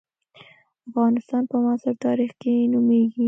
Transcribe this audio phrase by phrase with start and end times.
[0.89, 3.19] افغانستان په معاصر تاریخ کې نومېږي.